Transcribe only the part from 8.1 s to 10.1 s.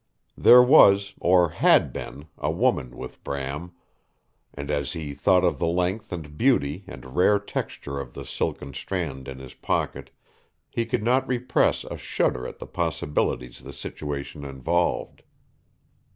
the silken strand in his pocket